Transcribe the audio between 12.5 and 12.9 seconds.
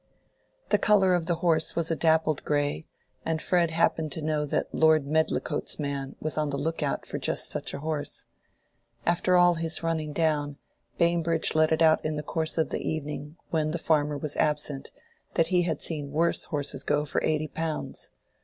of the